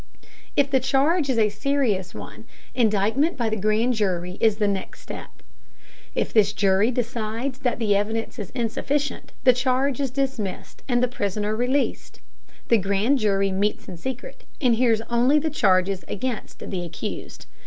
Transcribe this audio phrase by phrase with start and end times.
[0.55, 5.01] If the charge is a serious one, indictment by the grand jury is the next
[5.01, 5.43] step.
[6.15, 11.07] If this jury decides that the evidence is insufficient, the charge is dismissed and the
[11.07, 12.19] prisoner released.
[12.69, 17.45] The grand jury meets in secret, and hears only the charges against the accused.